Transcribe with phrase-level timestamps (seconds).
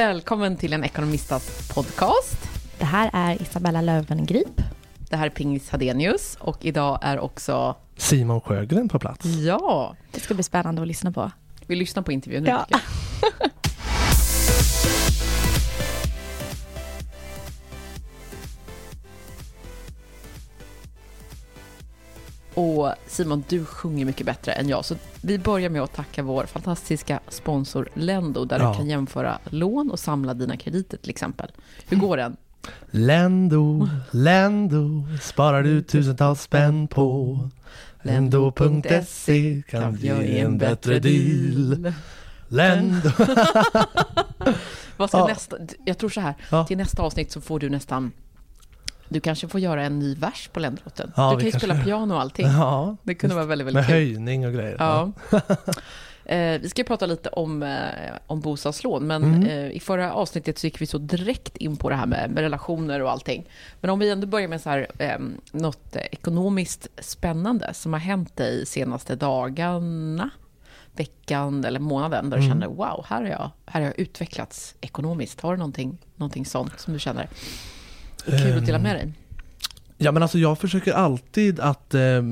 [0.00, 2.48] Välkommen till en Ekonomistas podcast.
[2.78, 4.62] Det här är Isabella Löwengrip.
[5.10, 9.24] Det här är Pingis Hadenius och idag är också Simon Sjögren på plats.
[9.24, 9.96] Ja.
[10.12, 11.30] Det ska bli spännande att lyssna på.
[11.66, 12.50] Vi lyssnar på intervjun nu.
[12.50, 12.66] Ja.
[22.54, 24.84] Och Simon, du sjunger mycket bättre än jag.
[24.84, 28.70] Så vi börjar med att tacka vår fantastiska sponsor Lendo, där Ja.
[28.70, 31.50] du kan jämföra lån och samla dina krediter till exempel.
[31.88, 32.36] Hur går den?
[32.90, 37.38] Lendo, Lendo, sparar du tusentals spänn på.
[38.02, 41.92] Lendo.se kan ge en bättre deal.
[42.48, 43.10] Lendo.
[44.96, 45.26] Vad ska Ja.
[45.26, 46.66] nästa, jag tror så här, Ja.
[46.66, 48.12] till nästa avsnitt så får du nästan
[49.10, 51.12] du kanske får göra en ny vers på länderlåten.
[51.16, 52.46] Ja, du kan ju kanske- spela piano och allting.
[52.58, 53.94] Ja, Det kunde vara väldigt, väldigt med kul.
[53.96, 54.76] höjning och grejer.
[54.78, 55.12] Ja.
[56.24, 57.78] Eh, vi ska prata lite om, eh,
[58.26, 59.42] om bostadslån, men Mm.
[59.46, 62.40] eh, i förra avsnittet så gick vi så direkt in på det här med, med
[62.42, 63.48] relationer och allting.
[63.80, 65.18] Men om vi ändå börjar med så här, eh,
[65.52, 70.30] något ekonomiskt spännande som har hänt dig senaste dagarna,
[70.96, 72.52] veckan eller månaden, där du Mm.
[72.60, 75.40] känner wow, här har, jag, här har jag utvecklats ekonomiskt.
[75.40, 77.28] Har du någonting, någonting sånt som du känner
[78.24, 79.12] kul att dela med dig?
[79.98, 82.22] Ja men alltså jag försöker alltid att eh,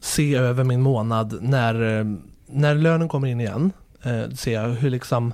[0.00, 2.04] se över min månad när, eh,
[2.46, 3.72] när lönen kommer in igen.
[4.02, 5.32] Eh, ser jag hur liksom,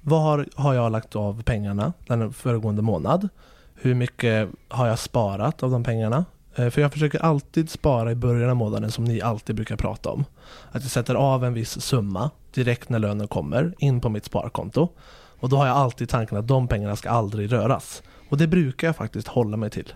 [0.00, 3.28] vad har, har jag lagt av pengarna den föregående månad?
[3.74, 6.24] Hur mycket har jag sparat av de pengarna?
[6.54, 10.10] Eh, för jag försöker alltid spara i början av månaden som ni alltid brukar prata
[10.10, 10.24] om.
[10.72, 14.88] Att jag sätter av en viss summa direkt när lönen kommer in på mitt sparkonto.
[15.40, 18.02] Och då har jag alltid tanken att de pengarna ska aldrig röras.
[18.30, 19.92] Och det brukar jag faktiskt hålla mig till.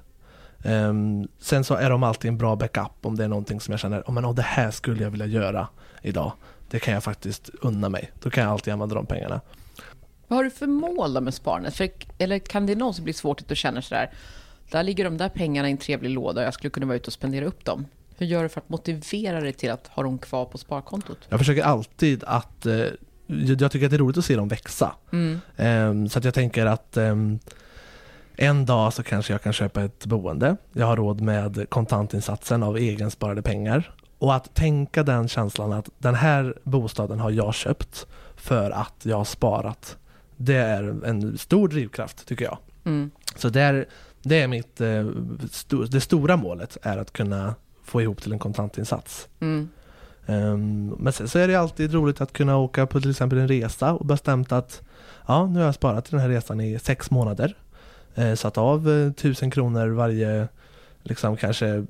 [0.64, 3.80] Ehm, sen så är de alltid en bra backup om det är någonting som jag
[3.80, 5.68] känner, oh, men, oh, det här skulle jag vilja göra
[6.02, 6.33] idag.
[6.70, 8.12] Det kan jag faktiskt unna mig.
[8.23, 9.40] Då kan jag alltid använda de pengarna.
[10.28, 11.77] Vad har du för mål då med sparandet?
[11.77, 14.11] För, eller kan det någonsin bli svårt att du känner sådär,
[14.70, 17.06] där ligger de där pengarna i en trevlig låda och jag skulle kunna vara ute
[17.06, 17.86] och spendera upp dem.
[18.17, 21.18] Hur gör du för att motivera dig till att ha dem kvar på sparkontot?
[21.28, 22.86] Jag försöker alltid att, eh,
[23.27, 24.94] jag tycker att det är roligt att se dem växa.
[25.12, 25.40] Mm.
[25.56, 27.39] Ehm, så att jag tänker att ehm,
[28.36, 30.56] en dag så kanske jag kan köpa ett boende.
[30.72, 33.95] Jag har råd med kontantinsatsen av egensparade pengar.
[34.18, 38.06] Och att tänka den känslan att den här bostaden har jag köpt
[38.36, 39.96] för att jag har sparat.
[40.36, 42.58] Det är en stor drivkraft tycker jag.
[42.84, 43.11] Mm.
[43.36, 43.86] Så det är,
[44.23, 45.05] det är mitt, eh,
[45.90, 49.28] det stora målet är att kunna få ihop till en kontantinsats.
[49.40, 49.68] Mm.
[50.27, 53.48] Ehm, men sen så är det alltid roligt att kunna åka på till exempel en
[53.48, 54.83] resa och bestämt att
[55.27, 57.56] ja, nu har jag sparat till den här resan i sex månader.
[58.14, 60.48] Eh, satt av eh, tusen kronor varje,
[61.02, 61.86] liksom kanske mm,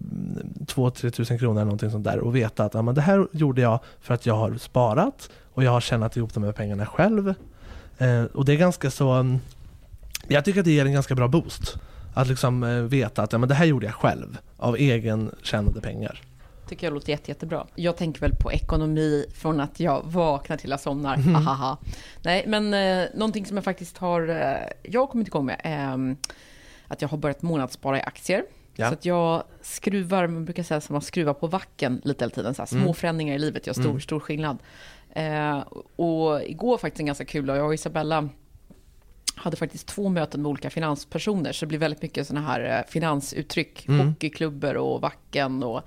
[0.67, 3.27] två, tre tusen kronor eller någonting sånt där och veta att ja, men det här
[3.33, 6.87] gjorde jag för att jag har sparat och jag har tjänat ihop de här pengarna
[6.87, 7.34] själv.
[7.99, 9.39] Eh, och det är ganska så, mm,
[10.29, 11.77] jag tycker att det ger en ganska bra boost.
[12.15, 15.81] Att liksom eh, veta att ja, men det här gjorde jag själv av egen tjänade
[15.81, 16.21] pengar
[16.69, 17.67] tycker jag låter jätte, jättebra.
[17.75, 21.17] Jag tänker väl på ekonomi från att jag vaknar till jag somnar.
[21.17, 21.35] Mhm.
[21.35, 21.77] Hahaha.
[22.23, 26.15] Nej, men eh, någonting som jag faktiskt har, eh, jag kommit igång med är eh,
[26.89, 28.45] att jag har börjat månadsspara i aktier.
[28.77, 28.89] Ja.
[28.89, 32.55] Så att jag skruvar, man brukar säga att man skruvar på vacken lite hela tiden.
[32.55, 32.95] Så här, små Mm.
[32.95, 34.01] förändringar i livet gör stor, Mm.
[34.01, 34.59] stor skillnad.
[35.11, 35.59] Eh,
[35.97, 37.57] och igår faktiskt en ganska kul dag.
[37.57, 38.29] Jag och Isabella
[39.37, 41.53] hade faktiskt två möten med olika finanspersoner.
[41.53, 43.89] Så det blir väldigt mycket sådana här eh, finansuttryck.
[43.89, 44.09] Mm.
[44.09, 45.83] Hockeyklubbor och vacken och.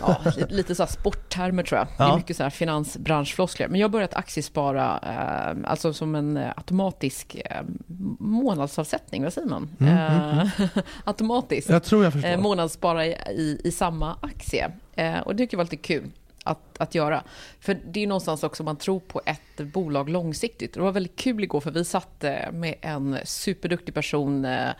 [0.00, 1.86] Ja, li- lite så här sporttermer tror jag.
[1.96, 2.16] Det är Ja.
[2.16, 3.68] mycket så här finansbranschfloskler.
[3.68, 7.62] Men jag har börjat aktiespara, eh, alltså som en eh, automatisk eh,
[8.18, 9.68] månadsavsättning, vad säger man?
[9.80, 10.48] Mm, eh, mm,
[11.04, 11.68] automatiskt.
[11.68, 12.30] Jag tror jag förstår.
[12.30, 14.70] Eh, månadsspara i, i, i samma aktie.
[14.94, 16.10] Eh, och det tycker jag var lite kul
[16.48, 17.24] att, att göra.
[17.60, 20.74] För det är någonstans också man tror på ett bolag långsiktigt.
[20.74, 24.70] Det var väldigt kul igår för vi satt eh, med en superduktig person eh,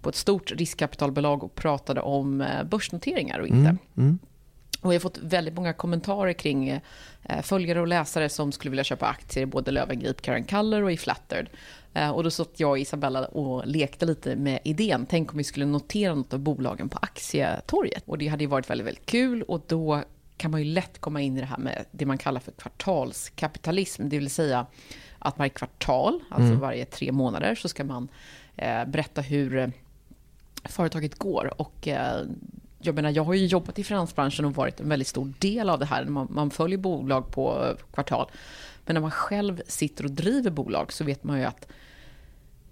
[0.00, 3.68] på ett stort riskkapitalbolag och pratade om eh, börsnoteringar och inte.
[3.68, 4.18] Mm, mm.
[4.80, 6.80] Och jag har fått väldigt många kommentarer kring
[7.42, 10.96] följare och läsare som skulle vilja köpa aktier i både Löwengrip, Karen Kaller och i
[10.96, 11.48] Flattered.
[12.14, 15.06] Och då satt jag och Isabella och lekte lite med idén.
[15.08, 18.02] Tänk om vi skulle notera något av bolagen på aktietorget.
[18.06, 20.02] Och det hade ju varit väldigt, väldigt kul och då
[20.38, 24.08] kan man ju lätt komma in i det här med det man kallar för kvartalskapitalism.
[24.08, 24.66] Det vill säga
[25.18, 26.60] att varje kvartal, alltså Mm.
[26.60, 28.08] varje tre månader, så ska man
[28.56, 29.68] eh, berätta hur eh,
[30.64, 31.60] företaget går.
[31.60, 32.22] Och eh,
[32.78, 35.78] jag menar, jag har ju jobbat i finansbranschen och varit en väldigt stor del av
[35.78, 36.04] det här.
[36.04, 38.30] Man, man följer bolag på kvartal.
[38.86, 41.68] Men när man själv sitter och driver bolag så vet man ju att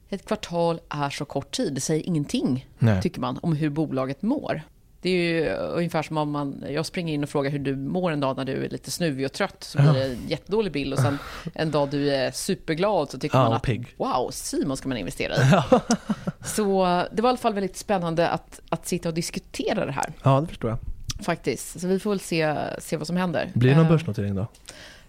[0.09, 1.75] ett kvartal är så kort tid.
[1.75, 3.03] Det säger ingenting, Nej.
[3.03, 4.63] tycker man, om hur bolaget mår.
[5.01, 8.11] Det är ju ungefär som om man, jag springer in och frågar hur du mår
[8.11, 10.93] en dag när du är lite snuvig och trött, så blir det en jättedålig bild
[10.93, 11.19] och sen
[11.55, 13.95] en dag du är superglad så tycker Ja, man att pigg.
[13.97, 15.63] wow, Simon ska man investera i.
[16.45, 20.13] Så det var i alla fall väldigt spännande att, att sitta och diskutera det här
[20.23, 20.79] Ja, det förstår jag.
[21.25, 21.81] faktiskt.
[21.81, 23.51] Så vi får väl se, se vad som händer.
[23.55, 24.47] Blir det någon Eh, börsnotering då?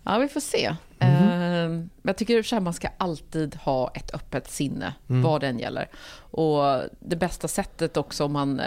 [0.04, 0.66] Ja, vi får se.
[1.00, 1.08] Eh,
[1.70, 5.22] Men jag tycker att man ska alltid ha ett öppet sinne, Mm.
[5.22, 5.90] vad den gäller.
[6.20, 8.62] Och det bästa sättet också om man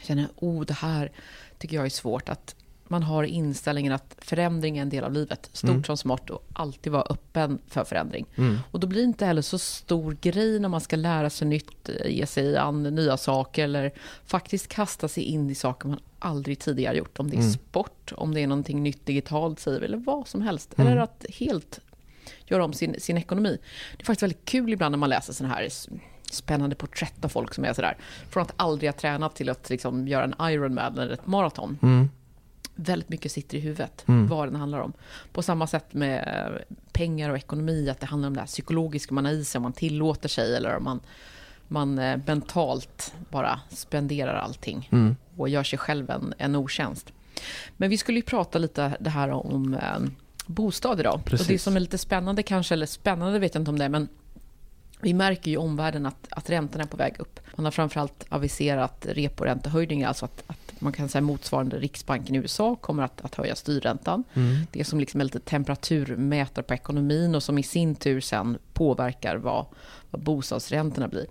[0.00, 1.12] eh, känner, oh, det här
[1.58, 2.54] tycker jag är svårt, att
[2.92, 5.84] man har inställningen att förändring är en del av livet, stort Mm.
[5.84, 8.26] som smått, och alltid vara öppen för förändring.
[8.36, 8.58] Mm.
[8.70, 11.90] Och då blir det inte heller så stor grej när man ska lära sig nytt,
[12.06, 13.92] ge sig an nya saker eller
[14.26, 17.18] faktiskt kasta sig in i saker man aldrig tidigare gjort.
[17.20, 17.52] Om det är Mm.
[17.52, 20.74] sport, om det är någonting nytt digitalt, säger vi, eller vad som helst.
[20.76, 20.86] Mm.
[20.92, 21.80] Eller att helt
[22.46, 23.58] göra om sin, sin ekonomi.
[23.96, 25.62] Det är faktiskt väldigt kul ibland när man läser såna här
[26.32, 27.96] spännande porträtt av folk som är sådär.
[28.30, 32.10] Från att aldrig ha tränat till att liksom göra en Ironman eller ett maraton Mm.
[32.74, 34.28] väldigt mycket sitter i huvudet, Mm.
[34.28, 34.92] vad den handlar om.
[35.32, 36.62] På samma sätt med eh,
[36.92, 39.62] pengar och ekonomi, att det handlar om det här psykologiska man har i sig, om
[39.62, 41.00] man tillåter sig eller om man,
[41.68, 45.16] man eh, mentalt bara spenderar allting Mm.
[45.36, 47.12] och gör sig själv en, en otjänst.
[47.76, 49.98] Men vi skulle ju prata lite det här om eh,
[50.46, 51.20] bostad idag.
[51.24, 51.46] Precis.
[51.46, 53.88] Och det som är lite spännande kanske, eller spännande vet jag inte om det är,
[53.88, 54.08] men
[55.00, 57.40] vi märker ju i omvärlden att, att räntorna är på väg upp.
[57.56, 62.76] Man har framförallt aviserat reporäntehöjningar, alltså att, att man kan säga motsvarande Riksbanken i USA
[62.76, 64.24] kommer att, att höja styrräntan.
[64.34, 64.56] Mm.
[64.72, 69.36] Det som liksom är lite temperaturmätare på ekonomin och som i sin tur sen påverkar
[69.36, 69.66] vad,
[70.10, 71.26] vad bostadsräntorna blir.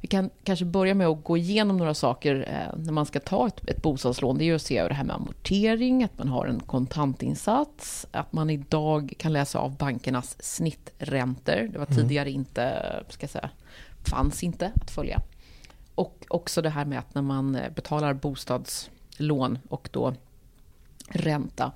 [0.00, 3.46] Vi kan kanske börja med att gå igenom några saker eh, när man ska ta
[3.46, 4.38] ett, ett bostadslån.
[4.38, 8.06] Det är ju att se över det här med amortering, att man har en kontantinsats,
[8.10, 11.68] att man idag kan läsa av bankernas snitträntor.
[11.72, 13.50] Det var tidigare inte, ska säga,
[14.04, 15.20] fanns inte att följa.
[15.94, 20.14] Och också det här med att när man eh, betalar bostadslån och då
[21.08, 21.72] ränta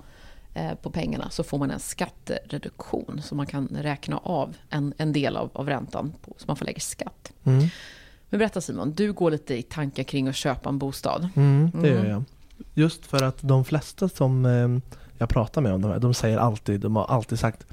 [0.53, 5.13] eh, på pengarna så får man en skattereduktion så man kan räkna av en, en
[5.13, 7.31] del av, av räntan på, så man får lägre skatt.
[7.43, 7.67] Mm.
[8.33, 11.29] Men berätta Simon, du går lite i tankar kring att köpa en bostad.
[11.35, 12.11] Mm, det gör Mm.
[12.11, 12.23] jag.
[12.73, 16.37] Just för att de flesta som eh, jag pratar med om de här, de säger
[16.37, 17.65] alltid, de har alltid sagt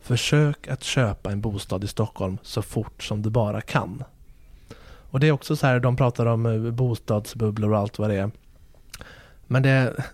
[0.00, 4.04] Försök att köpa en bostad i Stockholm så fort som du bara kan.
[5.10, 8.16] Och det är också så här, de pratar om eh, bostadsbubblor och allt vad det
[8.16, 8.30] är.
[9.46, 10.04] Men det,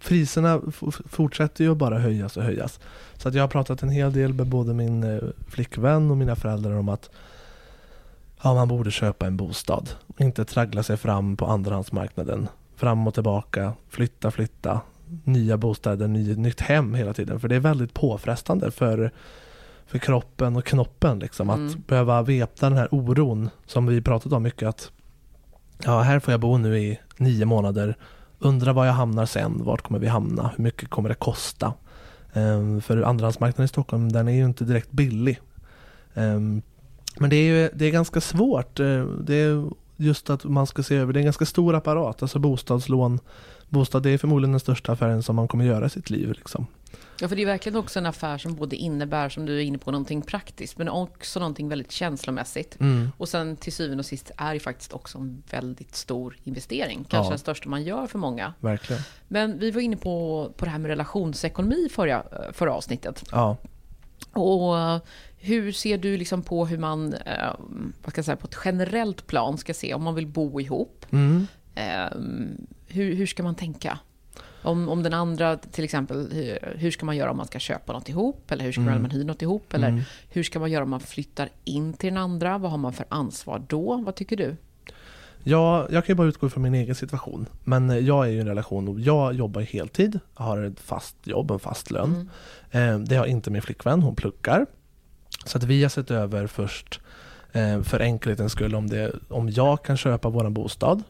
[0.00, 0.60] priserna
[1.06, 2.80] fortsätter ju bara höjas och höjas.
[3.16, 6.36] Så att jag har pratat en hel del med både min eh, flickvän och mina
[6.36, 7.10] föräldrar om att
[8.42, 9.90] ja, man borde köpa en bostad.
[10.18, 12.48] Inte traggla sig fram på andrahandsmarknaden.
[12.76, 14.80] Fram och tillbaka, flytta, flytta.
[15.24, 17.40] Nya bostäder, ny, nytt hem hela tiden.
[17.40, 19.10] För det är väldigt påfrestande för,
[19.86, 21.18] för kroppen och knoppen.
[21.18, 21.68] Liksom, Mm.
[21.68, 24.68] Att behöva veta den här oron som vi pratat om mycket.
[24.68, 24.90] Att
[25.84, 27.96] ja, här får jag bo nu i nio månader.
[28.38, 29.64] Undrar var jag hamnar sen.
[29.64, 30.50] Vart kommer vi hamna?
[30.56, 31.72] Hur mycket kommer det kosta?
[32.32, 35.40] Ehm, för andrahandsmarknaden i Stockholm, den är ju inte direkt billig.
[36.14, 36.62] Ehm,
[37.18, 38.80] men det är ju det är ganska svårt.
[38.80, 42.22] Eh, Det är just att man ska se över, det är en ganska stor apparat.
[42.22, 43.20] Alltså bostadslån,
[43.68, 46.32] bostad det är förmodligen den största affären som man kommer göra i sitt liv.
[46.32, 46.66] Liksom.
[47.20, 49.78] Ja, för det är verkligen också en affär som både innebär, som du är inne
[49.78, 52.78] på, någonting praktiskt, men också någonting väldigt känslomässigt.
[53.16, 57.04] Och sen till syvende och sist är det faktiskt också en väldigt stor investering.
[57.08, 57.30] Kanske Ja.
[57.30, 58.52] den största man gör för många.
[58.60, 59.02] Verkligen.
[59.28, 62.22] Men vi var inne på, på det här med relationsekonomi förra,
[62.52, 63.24] förra avsnittet.
[63.32, 63.56] Ja.
[64.32, 65.00] Och eh,
[65.38, 67.52] hur ser du liksom på hur man, eh,
[68.02, 71.06] vad ska jag säga, på ett generellt plan ska se om man vill bo ihop?
[71.10, 71.46] Mm.
[71.74, 72.18] Eh,
[72.86, 73.98] hur, hur ska man tänka?
[74.64, 77.92] Om, om den andra, till exempel, hur, hur ska man göra om man ska köpa
[77.92, 78.50] något ihop?
[78.50, 79.74] Eller hur ska man göra om man hyr något ihop?
[79.74, 80.02] Eller Mm.
[80.30, 82.58] hur ska man göra om man flyttar in till den andra?
[82.58, 83.96] Vad har man för ansvar då?
[83.96, 84.56] Vad tycker du?
[85.44, 87.46] Ja, jag kan ju bara utgå från min egen situation.
[87.64, 90.20] Men eh, jag är ju i en relation och jag jobbar heltid.
[90.34, 92.28] Har ett fast jobb, en fast lön.
[92.70, 93.00] Mm.
[93.00, 94.66] Eh, Det har inte min flickvän, hon pluggar.
[95.46, 97.00] Så att vi har sett över först
[97.52, 101.02] eh, för enkelhetens skull om, det, om jag kan köpa vår bostad.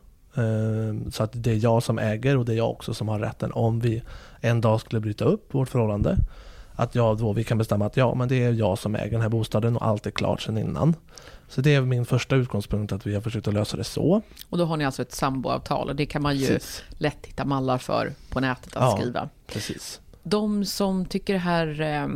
[1.11, 3.53] Så att det är jag som äger och det är jag också som har rätten
[3.53, 4.03] om vi
[4.41, 6.17] en dag skulle bryta upp vårt förhållande.
[6.75, 9.21] Att jag då, vi kan bestämma att ja, men det är jag som äger den
[9.21, 10.95] här bostaden och allt är klart sedan innan.
[11.49, 14.23] Så det är min första utgångspunkt att vi har försökt att lösa det så.
[14.51, 16.83] Och då har ni alltså ett samboavtal och det kan man ju Precis.
[16.99, 18.97] lätt hitta mallar för på nätet att Ja.
[18.97, 19.29] skriva.
[19.47, 20.01] Precis.
[20.23, 22.09] De som tycker det här eh,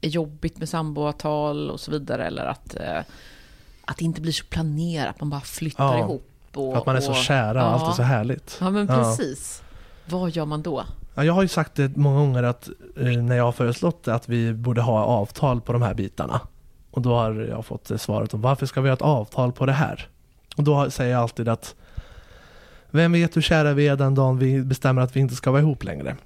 [0.00, 2.98] är jobbigt med samboavtal och så vidare eller att, eh,
[3.84, 6.04] att det inte blir så planerat, man bara flyttar Ja.
[6.04, 6.28] ihop.
[6.54, 8.56] Och, att man är så och- kära och allt är så härligt.
[8.60, 9.62] Ja men precis.
[10.06, 10.84] Vad gör man då?
[11.18, 14.14] Ja, jag har ju sagt det många gånger att eh, när jag har föreslått det,
[14.14, 16.40] att vi borde ha avtal på de här bitarna.
[16.90, 19.66] Och då har jag fått eh, svaret om varför ska vi ha ett avtal på
[19.66, 20.08] det här?
[20.56, 21.74] Och då säger jag alltid att
[22.90, 25.62] vem vet hur kära vi är den dagen vi bestämmer att vi inte ska vara
[25.62, 26.16] ihop längre?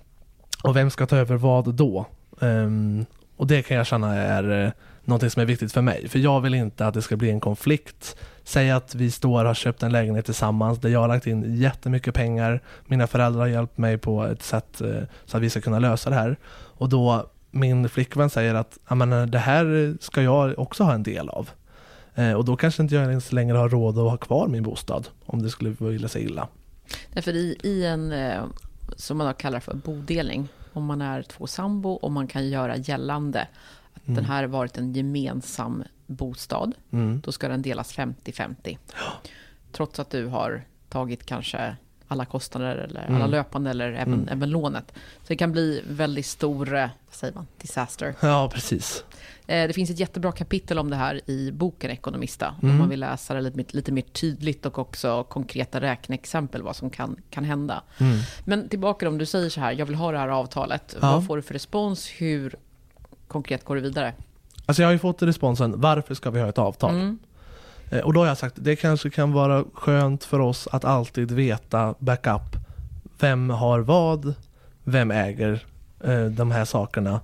[0.64, 2.06] Och vem ska ta över vad då?
[2.38, 3.06] Um,
[3.36, 4.70] och det kan jag känna är uh,
[5.04, 6.08] någonting som är viktigt för mig.
[6.08, 8.16] För jag vill inte att det ska bli en konflikt.
[8.44, 11.56] Säg att vi står och har köpt en lägenhet tillsammans där jag har lagt in
[11.56, 12.62] jättemycket pengar.
[12.86, 16.10] Mina föräldrar har hjälpt mig på ett sätt eh, så att vi ska kunna lösa
[16.10, 16.36] det här.
[16.52, 21.28] Och då min flickvän säger att eh, det här ska jag också ha en del
[21.28, 21.50] av.
[22.14, 25.08] Eh, och då kanske inte jag ens längre har råd att ha kvar min bostad
[25.26, 26.48] om det skulle vilja sig illa.
[27.12, 28.14] Därför i, i en,
[28.96, 33.48] som man kallar för bodelning, om man är två sambo och man kan göra gällande
[34.04, 34.16] mm.
[34.16, 37.20] den här varit en gemensam bostad, mm.
[37.20, 38.78] då ska den delas 50-50.
[39.72, 41.76] Trots att du har tagit kanske
[42.12, 43.30] alla kostnader eller alla mm.
[43.30, 44.28] löpande eller även, mm.
[44.28, 44.92] även lånet.
[44.94, 48.14] Så det kan bli väldigt stor, eh, vad säger man, disaster.
[48.20, 49.04] Ja, precis.
[49.46, 52.54] Eh, det finns ett jättebra kapitel om det här i boken Ekonomista.
[52.62, 52.70] Mm.
[52.70, 56.90] Om man vill läsa det lite, lite mer tydligt och också konkreta räkneexempel vad som
[56.90, 57.82] kan, kan hända.
[57.98, 58.18] Mm.
[58.44, 60.96] Men tillbaka om du säger så här, jag vill ha det här avtalet.
[61.00, 61.12] Ja.
[61.12, 62.08] Vad får du för respons?
[62.08, 62.56] Hur
[63.32, 64.14] konkret går du vidare?
[64.66, 66.94] Alltså jag har ju fått responsen, varför ska vi ha ett avtal?
[66.94, 67.18] Mm.
[67.90, 71.32] Eh, och då har jag sagt, det kanske kan vara skönt för oss att alltid
[71.32, 72.56] veta backup.
[73.20, 74.34] Vem har vad?
[74.84, 75.64] Vem äger
[76.04, 77.20] eh, de här sakerna?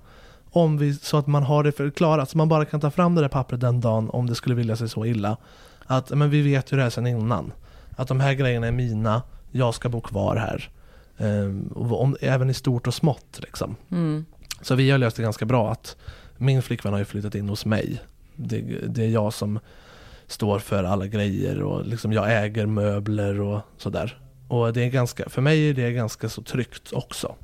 [0.51, 3.21] Om vi, så att man har det förklarat, så man bara kan ta fram det
[3.21, 5.37] där pappret den dagen om det skulle vilja sig så illa.
[5.85, 7.51] Att men vi vet ju det här sedan innan.
[7.95, 10.69] Att de här grejerna är mina, jag ska bo kvar här.
[11.17, 13.39] Um, om, även i stort och smått.
[13.41, 13.75] Liksom.
[13.91, 14.25] Mm.
[14.61, 15.71] Så vi har löst det ganska bra.
[15.71, 15.97] att
[16.37, 18.01] Min flickvän har ju flyttat in hos mig.
[18.35, 19.59] Det, det är jag som
[20.27, 24.17] står för alla grejer och liksom jag äger möbler och sådär.
[24.47, 27.35] Och det är ganska, för mig är det ganska så tryggt också.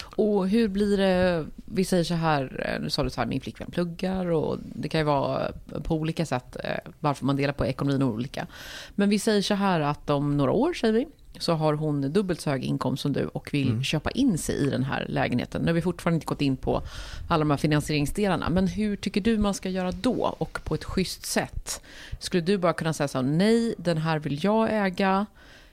[0.00, 3.40] Och hur blir det, vi säger så här, eh, nu sa du så här, min
[3.40, 7.66] flickvän pluggar och det kan ju vara på olika sätt eh, varför man delar på
[7.66, 8.46] ekonomin olika.
[8.94, 11.06] Men vi säger så här att om några år, säger vi,
[11.38, 13.82] så har hon dubbelt så hög inkomst som du och vill mm.
[13.82, 15.62] köpa in sig i den här lägenheten.
[15.62, 16.82] Nu har vi fortfarande inte gått in på
[17.28, 18.50] alla de här finansieringsdelarna.
[18.50, 21.82] Men hur tycker du man ska göra då och på ett schysst sätt?
[22.18, 25.26] Skulle du bara kunna säga så nej, den här vill jag äga.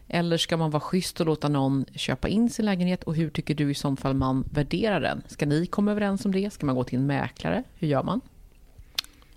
[0.07, 3.03] Eller ska man vara schysst och låta någon köpa in sin lägenhet?
[3.03, 5.21] Och hur tycker du i så fall man värderar den?
[5.27, 6.53] Ska ni komma överens om det?
[6.53, 7.63] Ska man gå till en mäklare?
[7.75, 8.21] Hur gör man?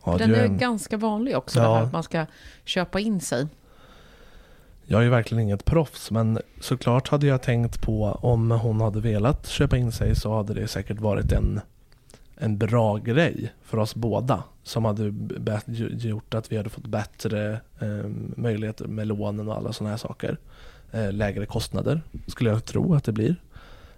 [0.05, 0.59] Ja, den är en...
[0.59, 1.69] ganska vanlig också, ja.
[1.69, 2.27] det här att man ska
[2.65, 3.47] köpa in sig.
[4.93, 9.01] Jag är ju verkligen inget proffs men såklart hade jag tänkt på om hon hade
[9.01, 11.61] velat köpa in sig så hade det säkert varit en,
[12.37, 15.13] en bra grej för oss båda som hade
[15.89, 20.37] gjort att vi hade fått bättre eh, möjligheter med lånen och alla sådana här saker.
[20.93, 23.37] Eh, lägre kostnader skulle jag tro att det blir.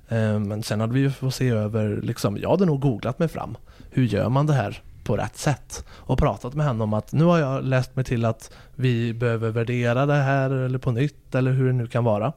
[0.09, 3.29] Eh, men sen hade vi ju fått se över, liksom, jag hade nog googlat mig
[3.29, 3.57] fram.
[3.91, 7.25] Hur gör man det här på rätt sätt och pratat med henne om att nu
[7.25, 11.53] har jag läst mig till att vi behöver värdera det här eller på nytt eller
[11.53, 12.33] hur det nu kan vara.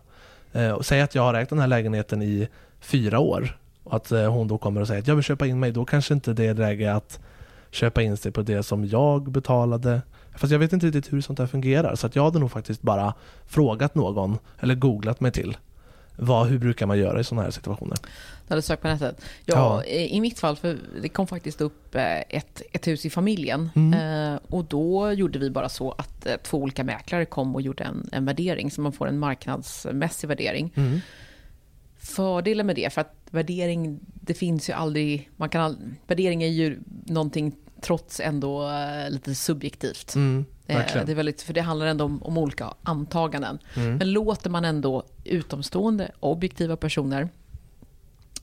[0.52, 2.48] Eh, och säg att jag har ägt den här lägenheten i
[2.80, 5.60] fyra år och att eh, hon då kommer och säger att jag vill köpa in
[5.60, 5.72] mig.
[5.72, 7.20] Då kanske inte det är läge att
[7.72, 10.02] köpa in sig på det som jag betalade.
[10.36, 12.82] Fast jag vet inte riktigt hur sånt här fungerar så att jag hade nog faktiskt
[12.82, 13.14] bara
[13.46, 15.58] frågat någon eller googlat mig till
[16.18, 17.98] vad, hur brukar man göra i sådana här situationer?
[18.48, 19.22] Du hade sökt på nätet?
[19.46, 23.10] Ja, ja, I mitt fall, för det kom faktiskt upp eh, ett, ett hus i
[23.10, 23.70] familjen.
[23.76, 24.34] Mm.
[24.34, 27.84] Eh, och då gjorde vi bara så att eh, två olika mäklare kom och gjorde
[27.84, 30.74] en, en värdering, så man får en marknadsmässig värdering.
[30.76, 31.00] Mm.
[31.98, 35.30] Fördelen med det, för att värdering, det finns ju aldrig...
[35.36, 38.72] Man kan all, värdering är ju någonting trots ändå
[39.10, 40.16] lite subjektivt.
[40.16, 40.46] Mm.
[40.68, 41.06] Verkligen.
[41.06, 43.60] Det är väldigt, för det handlar ändå om, om olika antaganden.
[43.76, 43.98] Mm.
[43.98, 47.30] Men låter man ändå utomstående, objektiva personer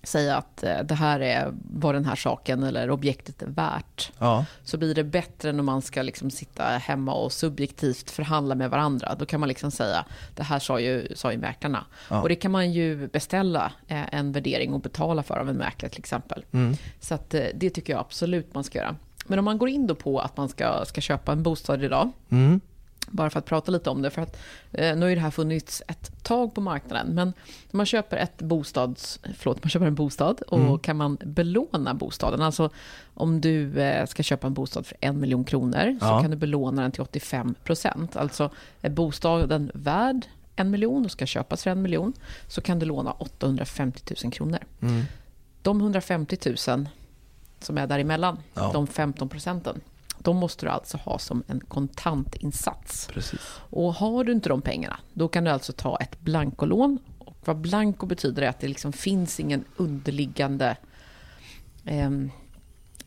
[0.02, 4.12] säga att eh, det här är vad den här saken eller objektet är värt.
[4.18, 4.44] Ja.
[4.64, 8.70] Så blir det bättre än om man ska liksom sitta hemma och subjektivt förhandla med
[8.70, 9.14] varandra.
[9.18, 11.84] Då kan man liksom säga, det här sa ju, sa ju mäklarna.
[12.10, 12.22] Ja.
[12.22, 15.90] Och det kan man ju beställa eh, en värdering och betala för av en mäklare
[15.90, 16.44] till exempel.
[16.52, 16.76] Mm.
[17.00, 18.96] Så att, eh, det tycker jag absolut man ska göra.
[19.26, 22.10] Men om man går in då på att man ska, ska köpa en bostad idag.
[22.30, 22.60] Mm.
[23.08, 24.10] Bara för att prata lite om det.
[24.10, 24.36] För att,
[24.72, 27.14] eh, nu har det här funnits ett tag på marknaden.
[27.14, 27.32] Men
[27.70, 30.78] man köper, ett bostads, förlåt, man köper en bostad och mm.
[30.78, 32.42] kan man belåna bostaden.
[32.42, 32.70] Alltså
[33.14, 36.08] om du eh, ska köpa en bostad för en miljon kronor ja.
[36.08, 38.16] så kan du belåna den till 85 procent.
[38.16, 38.50] Alltså
[38.80, 40.26] är bostaden värd
[40.56, 42.12] en miljon och ska köpas för en miljon
[42.48, 44.58] så kan du låna 850 000 kronor.
[44.80, 45.02] Mm.
[45.62, 46.38] De 150
[46.68, 46.88] 000
[47.64, 48.70] som är däremellan, ja.
[48.72, 49.80] de 15 procenten,
[50.18, 53.08] de måste du alltså ha som en kontantinsats.
[53.12, 53.40] Precis.
[53.70, 56.98] Och har du inte de pengarna, då kan du alltså ta ett blankolån.
[57.18, 60.76] Och vad blanko betyder är att det liksom finns ingen underliggande
[61.84, 62.10] eh,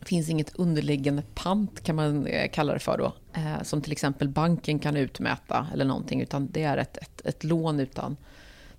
[0.02, 3.14] finns inget underliggande pant kan man eh, kalla det för då.
[3.34, 6.22] Eh, som till exempel banken kan utmäta eller någonting.
[6.22, 8.18] Utan det är ett, ett, ett lån utan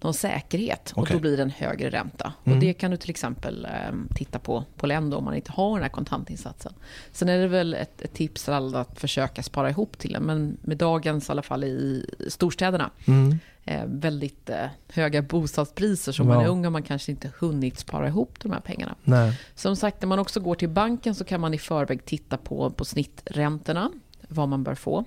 [0.00, 1.16] någon säkerhet och Okej.
[1.16, 2.32] då blir det en högre ränta.
[2.44, 2.58] Mm.
[2.58, 5.72] Och det kan du till exempel eh, titta på på Lendo om man inte har
[5.74, 6.72] den här kontantinsatsen.
[7.12, 10.22] Sen är det väl ett, ett tips till alla att försöka spara ihop till den,
[10.22, 13.38] men med dagens, i alla fall i storstäderna, Mm.
[13.64, 16.34] eh, väldigt eh, höga bostadspriser, så om Ja.
[16.34, 18.94] man är ung har man kanske inte hunnit spara ihop de här pengarna.
[19.04, 19.40] Nej.
[19.54, 22.70] Som sagt, när man också går till banken så kan man i förväg titta på,
[22.70, 23.90] på snitträntorna,
[24.28, 25.04] vad man bör få.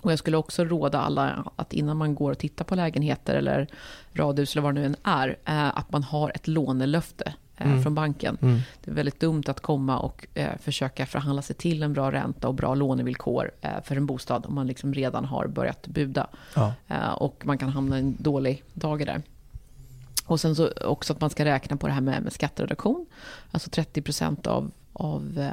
[0.00, 3.66] Och jag skulle också råda alla att innan man går och tittar på lägenheter eller
[4.14, 7.82] radhus eller vad det nu än är, eh, att man har ett lånelöfte eh, Mm.
[7.82, 8.38] från banken.
[8.42, 8.58] Mm.
[8.84, 12.48] Det är väldigt dumt att komma och eh, försöka förhandla sig till en bra ränta
[12.48, 13.50] och bra lånevillkor
[13.84, 16.26] för en bostad om man liksom redan har börjat buda.
[16.54, 16.74] Ja.
[17.14, 19.22] Och man kan hamna i en dålig dager där.
[20.26, 23.06] Och sen så också att man ska räkna på det här med, med skattereduktion.
[23.50, 25.50] Alltså 30 av, av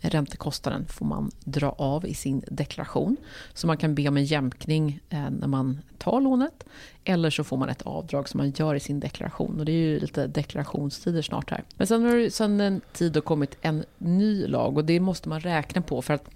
[0.00, 3.16] räntekostnaden får man dra av i sin deklaration.
[3.54, 6.64] Så man kan be om en jämkning eh, när man tar lånet.
[7.04, 9.58] Eller så får man ett avdrag som man gör i sin deklaration.
[9.58, 11.64] Och det är ju lite deklarationstider snart här.
[11.76, 15.28] Men sen har det sen en tid då kommit en ny lag och det måste
[15.28, 16.30] man räkna på för att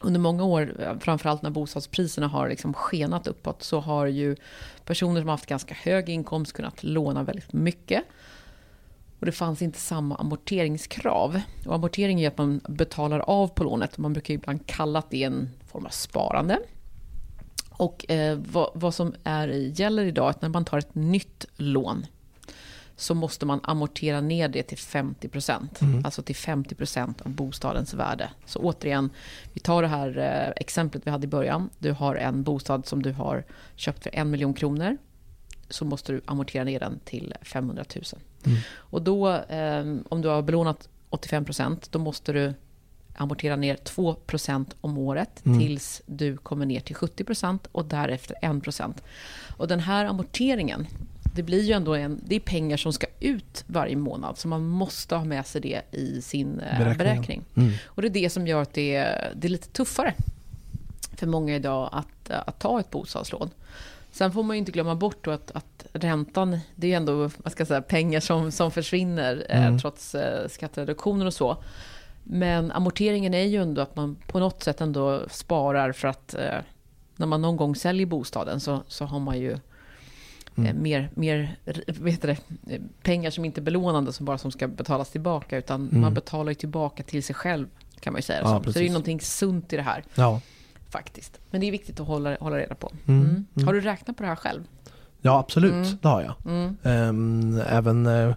[0.00, 4.36] under många år, eh, framförallt när bostadspriserna har liksom skenat uppåt, så har ju
[4.84, 8.02] personer som har haft ganska hög inkomst kunnat låna väldigt mycket.
[9.20, 11.40] Och det fanns inte samma amorteringskrav.
[11.66, 13.98] Och amortering är att man betalar av på lånet.
[13.98, 16.58] Man brukar ibland kalla det en form av sparande.
[17.70, 21.46] Och eh, vad, vad som är, gäller idag är att när man tar ett nytt
[21.56, 22.06] lån
[22.96, 25.80] så måste man amortera ner det till 50 procent.
[25.80, 26.04] Mm.
[26.04, 28.30] Alltså till 50 procent av bostadens värde.
[28.44, 29.10] Så återigen,
[29.52, 31.70] vi tar det här eh, exemplet vi hade i början.
[31.78, 33.44] Du har en bostad som du har
[33.76, 34.96] köpt för en miljon kronor.
[35.70, 38.04] Så måste du amortera ner den till 500 000.
[38.46, 38.58] Mm.
[38.74, 42.54] Och då, eh, om du har belånat 85 procent, då måste du
[43.16, 45.58] amortera ner 2 procent om året Mm.
[45.60, 49.02] tills du kommer ner till 70 procent och därefter 1 procent.
[49.56, 50.86] Och den här amorteringen,
[51.34, 54.66] det blir ju ändå en, det är pengar som ska ut varje månad, så man
[54.68, 56.98] måste ha med sig det i sin eh, Beräkningen.
[56.98, 57.44] beräkning.
[57.56, 57.72] Mm.
[57.84, 60.14] Och det är det som gör att det är, det är lite tuffare
[61.16, 63.50] för många idag att, att ta ett bostadslån.
[64.10, 67.52] Sen får man ju inte glömma bort då att, att räntan, det är ändå vad
[67.52, 69.74] ska säga, pengar som, som försvinner Mm.
[69.74, 71.56] eh, trots eh, skattereduktioner och så.
[72.24, 76.54] Men amorteringen är ju ändå att man på något sätt ändå sparar för att eh,
[77.16, 79.56] när man någon gång säljer bostaden så, så har man ju
[80.56, 80.76] Mm.
[80.76, 84.68] eh, mer, mer vet det, eh, pengar som inte är belånande som bara som ska
[84.68, 86.00] betalas tillbaka utan Mm.
[86.00, 87.66] man betalar ju tillbaka till sig själv
[88.00, 88.64] kan man ju säga Ja, som.
[88.64, 90.40] Så det är ju någonting sunt i det här Ja.
[90.90, 91.40] Faktiskt.
[91.50, 92.92] Men det är viktigt att hålla, hålla reda på.
[93.06, 93.46] Mm, Mm.
[93.56, 93.66] mm.
[93.66, 94.62] Har du räknat på det här själv?
[95.20, 95.72] ja, absolut.
[95.72, 95.98] Mm.
[96.02, 96.34] Det har jag.
[96.52, 96.76] Mm.
[96.82, 98.34] Ehm, även, eh,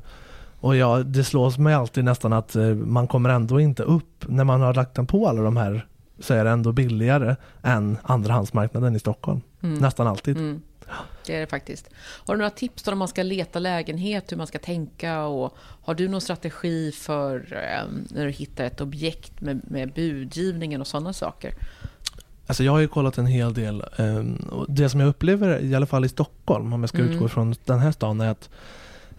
[0.60, 4.44] och ja, det slås mig alltid nästan att eh, man kommer ändå inte upp, när
[4.44, 5.88] man har lagt den på alla de här,
[6.20, 9.42] så är det ändå billigare än andrahandsmarknaden i Stockholm.
[9.62, 9.80] Mm.
[9.80, 10.38] Nästan alltid.
[10.38, 10.62] Mm.
[11.26, 11.90] Det är det faktiskt.
[11.98, 15.24] Har du några tips när man ska leta lägenhet, hur man ska tänka?
[15.26, 20.82] Och har du någon strategi för eh, när du hittar ett objekt med, med budgivningen
[20.82, 21.54] och sådana saker?
[22.48, 23.84] Alltså jag har ju kollat en hel del.
[23.98, 27.12] ehm, och det som jag upplever, i alla fall i Stockholm, om jag ska Mm.
[27.12, 28.50] utgå från den här stan, är att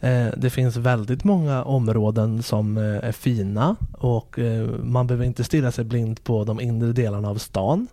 [0.01, 5.45] eh, det finns väldigt många områden som eh, är fina och eh, man behöver inte
[5.45, 7.87] stirra sig blind på de inre delarna av stan.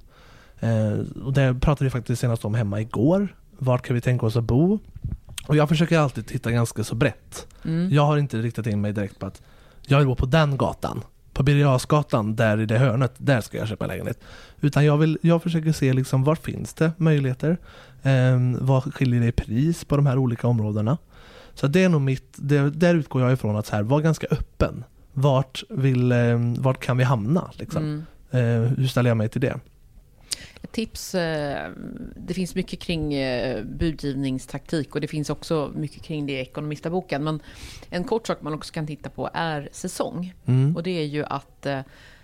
[1.26, 3.36] Och det pratade vi faktiskt senast om hemma igår.
[3.58, 4.80] Vart kan vi tänka oss att bo?
[5.48, 7.48] Och jag försöker alltid titta ganska så brett.
[7.66, 7.90] Mm.
[7.94, 9.42] Jag har inte riktat in mig direkt på att
[9.86, 11.02] jag vill bo på den gatan.
[11.40, 14.20] På Birger där i det hörnet, där ska jag köpa en lägenhet.
[14.62, 17.58] Utan jag, vill, jag försöker se liksom var finns det möjligheter?
[18.04, 20.98] Eh, vad skiljer det i pris på de här olika områdena?
[21.54, 24.28] Så det är nog mitt, det, där utgår jag ifrån att så här, var ganska
[24.32, 24.84] öppen.
[25.14, 27.52] Vart, vill, eh, vart kan vi hamna?
[27.54, 27.84] Liksom?
[27.84, 28.66] Mm.
[28.66, 29.60] Eh, hur ställer jag mig till det?
[30.62, 31.72] Ett tips, eh,
[32.16, 37.24] det finns mycket kring eh, budgivningstaktik och det finns också mycket kring det i Ekonomistaboken.
[37.24, 37.42] Men
[37.90, 40.34] en kort sak man också kan titta på är säsong.
[40.46, 40.76] Mm.
[40.76, 41.82] Och det är ju att eh,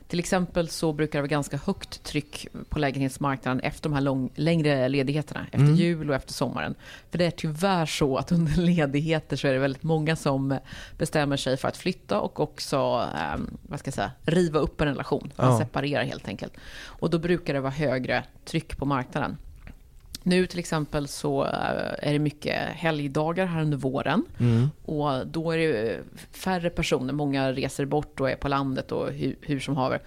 [0.07, 4.29] till exempel så brukar det vara ganska högt tryck på lägenhetsmarknaden efter de här lång,
[4.35, 5.75] längre ledigheterna, efter Mm.
[5.75, 6.75] jul och efter sommaren.
[7.11, 10.57] För det är tyvärr så att under ledigheter så är det väldigt många som
[10.97, 14.87] bestämmer sig för att flytta och också, eh, vad ska jag säga, riva upp en
[14.87, 15.31] relation.
[15.35, 15.59] Man Ja.
[15.59, 16.53] separerar helt enkelt.
[16.83, 19.37] Och då brukar det vara högre tryck på marknaden.
[20.27, 24.25] Nu till exempel så eh, är det mycket helgdagar här under våren.
[24.39, 24.69] Mm.
[24.85, 25.99] Och då är det
[26.31, 30.01] färre personer, många reser bort och är på landet och hur, hur som haver.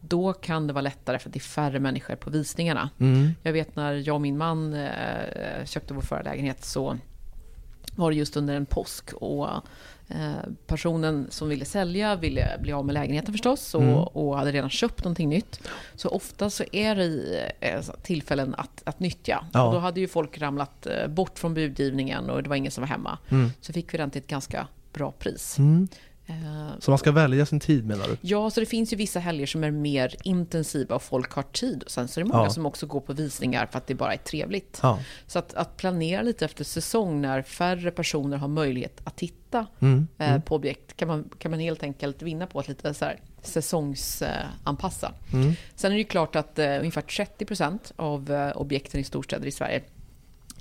[0.00, 2.90] Då kan det vara lättare för att det är färre människor på visningarna.
[2.98, 3.30] Mm.
[3.42, 6.98] Jag vet när jag och min man eh, köpte vår förra lägenhet så
[7.96, 9.58] var det just under en påsk och eh,
[10.66, 13.94] personen som ville sälja ville bli av med lägenheten förstås och, Mm.
[13.94, 15.60] och hade redan köpt någonting nytt.
[15.94, 19.44] Så ofta så är det eh, tillfällen att, att nyttja.
[19.52, 19.62] Ja.
[19.66, 22.82] Och då hade ju folk ramlat eh, bort från budgivningen och det var ingen som
[22.82, 23.18] var hemma.
[23.30, 23.50] Mm.
[23.60, 25.58] Så fick vi den till ett ganska bra pris.
[25.58, 25.88] Mm.
[26.26, 26.34] Eh,
[26.78, 28.16] Så man ska välja sin tid menar du?
[28.20, 31.82] Ja, så det finns ju vissa helger som är mer intensiva och folk har tid.
[31.82, 32.50] Och sen så är det många Ja.
[32.50, 34.78] som också går på visningar för att det bara är trevligt.
[34.82, 34.98] Ja.
[35.26, 40.08] Så att, att planera lite efter säsong när färre personer har möjlighet att titta Mm.
[40.18, 40.42] eh, Mm.
[40.42, 45.12] på objekt kan man, kan man helt enkelt vinna på att lite så här säsongsanpassa.
[45.32, 45.52] Mm.
[45.74, 49.50] Sen är det ju klart att eh, ungefär 30% av eh, objekten i storstäder i
[49.52, 49.82] Sverige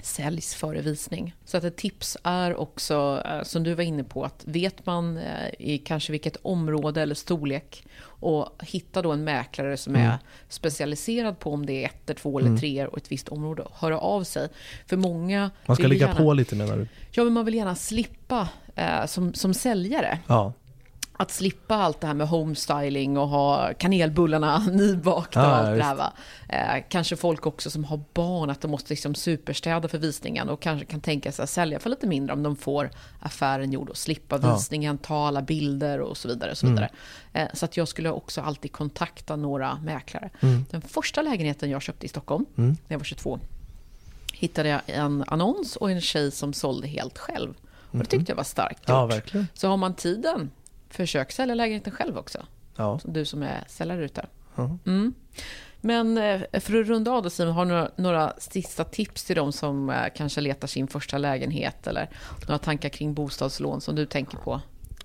[0.01, 1.35] säljs före visning.
[1.45, 5.17] Så att ett tips är också, eh, som du var inne på, att vet man
[5.17, 10.07] eh, i kanske vilket område eller storlek och hitta då en mäklare som Mm.
[10.07, 10.17] är
[10.49, 12.59] specialiserad på om det är ett, två eller Mm.
[12.59, 14.49] tre och ett visst område, höra av sig.
[14.87, 16.87] För många Man ska ligga gärna, på lite menar du?
[17.11, 20.53] Ja, men man vill gärna slippa eh, som, som säljare Ja.
[21.17, 25.95] Att slippa allt det här med homestyling och ha kanelbullarna nybakta och allt det här.
[25.95, 26.13] Va?
[26.49, 30.61] Eh, kanske folk också som har barn, att de måste liksom superstäda för visningen och
[30.61, 33.97] kanske kan tänka sig att sälja för lite mindre om de får affären gjord och
[33.97, 36.51] slippa visningen, ta alla bilder och så vidare.
[36.51, 36.75] Och så Mm.
[36.75, 36.89] vidare.
[37.33, 40.29] Eh, så att jag skulle också alltid kontakta några mäklare.
[40.41, 40.65] Mm.
[40.71, 42.69] Den första lägenheten jag köpte i Stockholm, Mm.
[42.69, 43.39] när jag var 22,
[44.33, 47.53] hittade jag en annons och en tjej som sålde helt själv.
[47.91, 49.33] Och det tyckte jag var starkt gjort.
[49.33, 49.45] Ja.
[49.53, 50.49] Så har man tiden,
[50.93, 52.45] försök sälja lägenheten själv också.
[52.75, 52.99] Ja.
[53.03, 54.25] Du som är säljare ute.
[54.55, 54.77] Ja.
[54.85, 55.13] Mm.
[55.81, 59.35] Men eh, för att runda av då Simon, har du några, några sista tips till
[59.35, 62.09] de som eh, kanske letar sin första lägenhet eller
[62.47, 64.61] några tankar kring bostadslån som du tänker på?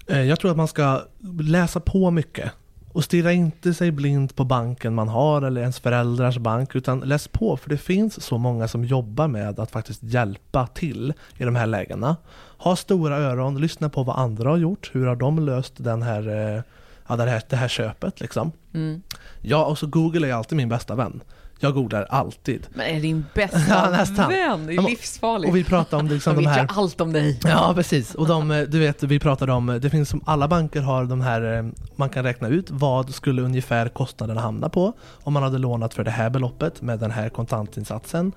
[0.06, 1.02] Eh, Jag tror att man ska
[1.40, 2.52] läsa på mycket.
[2.98, 7.28] Och stirra inte sig blind på banken man har eller ens föräldrars bank utan läs
[7.28, 11.56] på för det finns så många som jobbar med att faktiskt hjälpa till i de
[11.56, 12.16] här lägena.
[12.56, 16.28] Ha stora öron, lyssna på vad andra har gjort, hur har de löst den här,
[16.28, 16.62] eh,
[17.08, 18.52] ja, det, här, det här köpet liksom.
[18.74, 19.02] Mm.
[19.40, 21.20] Ja, och så Google är alltid min bästa vän.
[21.60, 22.66] Jag googlar alltid.
[22.74, 23.58] Men är din bästa
[24.16, 24.66] Ja, vän?
[24.66, 25.50] Det är livsfarligt.
[25.50, 26.62] Och vi pratar om liksom de vet här...
[26.62, 27.40] ju allt om dig.
[27.44, 30.48] Ja precis, och de, eh, du vet vi pratade om, eh, det finns som alla
[30.48, 31.66] banker har de här, eh,
[31.96, 34.92] man kan räkna ut vad skulle ungefär kostnaderna hamna på
[35.22, 38.32] om man hade lånat för det här beloppet med den här kontantinsatsen.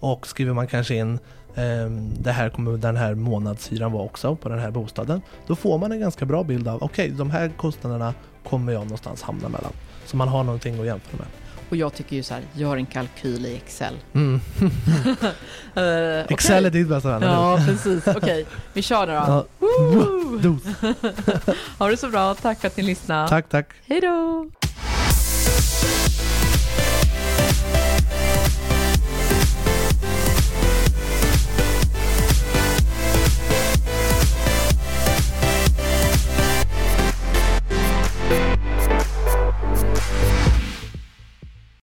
[0.00, 1.18] Och skriver man kanske in
[1.54, 5.22] eh, det här kommer den här månadshyran vara också på den här bostaden.
[5.46, 8.14] Då får man en ganska bra bild av, okej de här kostnaderna
[8.48, 9.72] kommer jag någonstans hamna mellan.
[10.06, 11.45] Så man har någonting att jämföra med.
[11.68, 13.94] Och jag tycker ju så här, gör en kalkyl i Excel.
[14.14, 14.40] Mm.
[15.72, 16.26] Okej.
[16.28, 17.22] Excel är ditt bästa vän?
[17.22, 18.06] Ja, precis.
[18.16, 19.18] Okej, vi kör nu då.
[19.18, 19.46] Ja.
[19.58, 20.38] Woo!
[20.42, 20.62] Dos.
[21.78, 22.34] Ha det så bra.
[22.34, 23.28] Tack för att ni lyssnade.
[23.28, 23.66] Tack, tack.
[23.86, 24.50] Hej då!